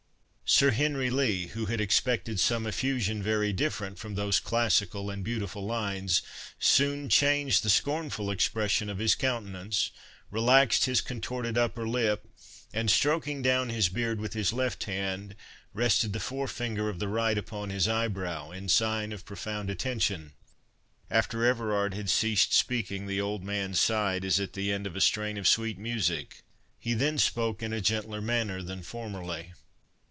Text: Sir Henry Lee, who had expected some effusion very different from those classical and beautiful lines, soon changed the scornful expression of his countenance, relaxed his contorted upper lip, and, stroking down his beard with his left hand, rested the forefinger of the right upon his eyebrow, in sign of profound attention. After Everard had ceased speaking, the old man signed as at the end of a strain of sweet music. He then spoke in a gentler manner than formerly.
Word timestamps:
Sir 0.53 0.71
Henry 0.71 1.09
Lee, 1.09 1.47
who 1.47 1.67
had 1.67 1.79
expected 1.79 2.37
some 2.37 2.67
effusion 2.67 3.23
very 3.23 3.53
different 3.53 3.97
from 3.97 4.15
those 4.15 4.41
classical 4.41 5.09
and 5.09 5.23
beautiful 5.23 5.65
lines, 5.65 6.21
soon 6.59 7.07
changed 7.07 7.63
the 7.63 7.69
scornful 7.69 8.29
expression 8.29 8.89
of 8.89 8.97
his 8.97 9.15
countenance, 9.15 9.91
relaxed 10.29 10.83
his 10.83 10.99
contorted 10.99 11.57
upper 11.57 11.87
lip, 11.87 12.27
and, 12.73 12.91
stroking 12.91 13.41
down 13.41 13.69
his 13.69 13.87
beard 13.87 14.19
with 14.19 14.33
his 14.33 14.51
left 14.51 14.83
hand, 14.83 15.37
rested 15.73 16.11
the 16.11 16.19
forefinger 16.19 16.89
of 16.89 16.99
the 16.99 17.07
right 17.07 17.37
upon 17.37 17.69
his 17.69 17.87
eyebrow, 17.87 18.51
in 18.51 18.67
sign 18.67 19.13
of 19.13 19.23
profound 19.23 19.69
attention. 19.69 20.33
After 21.09 21.45
Everard 21.45 21.93
had 21.93 22.09
ceased 22.09 22.51
speaking, 22.53 23.07
the 23.07 23.21
old 23.21 23.41
man 23.41 23.73
signed 23.73 24.25
as 24.25 24.37
at 24.37 24.51
the 24.51 24.69
end 24.73 24.85
of 24.85 24.97
a 24.97 25.01
strain 25.01 25.37
of 25.37 25.47
sweet 25.47 25.77
music. 25.79 26.43
He 26.77 26.93
then 26.93 27.17
spoke 27.19 27.63
in 27.63 27.71
a 27.71 27.79
gentler 27.79 28.19
manner 28.19 28.61
than 28.61 28.83
formerly. 28.83 29.53